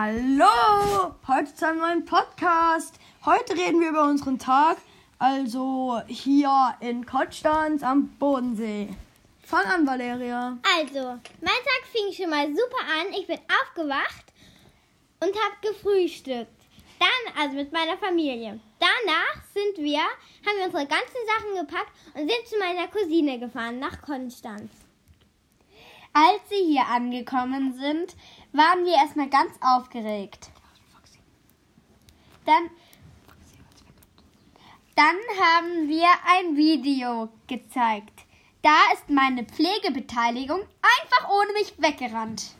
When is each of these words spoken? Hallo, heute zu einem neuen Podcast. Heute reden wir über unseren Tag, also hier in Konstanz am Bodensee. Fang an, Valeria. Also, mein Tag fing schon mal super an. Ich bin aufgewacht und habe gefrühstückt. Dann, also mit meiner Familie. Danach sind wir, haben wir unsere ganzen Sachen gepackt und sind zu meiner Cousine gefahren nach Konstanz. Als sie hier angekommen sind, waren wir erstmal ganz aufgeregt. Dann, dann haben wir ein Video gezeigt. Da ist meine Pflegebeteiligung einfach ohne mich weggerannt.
Hallo, 0.00 1.12
heute 1.26 1.52
zu 1.52 1.66
einem 1.66 1.78
neuen 1.78 2.04
Podcast. 2.04 2.94
Heute 3.26 3.54
reden 3.54 3.80
wir 3.80 3.88
über 3.88 4.04
unseren 4.04 4.38
Tag, 4.38 4.76
also 5.18 6.00
hier 6.06 6.76
in 6.78 7.04
Konstanz 7.04 7.82
am 7.82 8.06
Bodensee. 8.10 8.90
Fang 9.42 9.64
an, 9.64 9.84
Valeria. 9.84 10.56
Also, 10.78 11.00
mein 11.40 11.64
Tag 11.64 11.82
fing 11.90 12.12
schon 12.12 12.30
mal 12.30 12.46
super 12.46 12.78
an. 12.78 13.12
Ich 13.18 13.26
bin 13.26 13.40
aufgewacht 13.60 14.26
und 15.18 15.34
habe 15.34 15.56
gefrühstückt. 15.62 16.62
Dann, 17.00 17.42
also 17.42 17.56
mit 17.56 17.72
meiner 17.72 17.98
Familie. 17.98 18.60
Danach 18.78 19.42
sind 19.52 19.84
wir, 19.84 19.98
haben 19.98 20.58
wir 20.58 20.66
unsere 20.66 20.86
ganzen 20.86 21.26
Sachen 21.26 21.66
gepackt 21.66 21.92
und 22.14 22.30
sind 22.30 22.46
zu 22.46 22.56
meiner 22.60 22.86
Cousine 22.86 23.40
gefahren 23.40 23.80
nach 23.80 24.00
Konstanz. 24.02 24.70
Als 26.20 26.40
sie 26.48 26.64
hier 26.66 26.84
angekommen 26.88 27.74
sind, 27.74 28.16
waren 28.52 28.84
wir 28.84 28.94
erstmal 28.94 29.28
ganz 29.28 29.52
aufgeregt. 29.60 30.50
Dann, 32.44 32.70
dann 34.96 35.16
haben 35.40 35.88
wir 35.88 36.08
ein 36.26 36.56
Video 36.56 37.28
gezeigt. 37.46 38.24
Da 38.62 38.74
ist 38.94 39.08
meine 39.08 39.44
Pflegebeteiligung 39.44 40.58
einfach 40.60 41.30
ohne 41.30 41.52
mich 41.52 41.74
weggerannt. 41.78 42.50